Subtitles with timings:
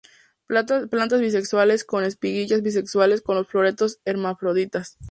[0.47, 4.97] Plantas bisexuales, con espiguillas bisexuales; con los floretes hermafroditas.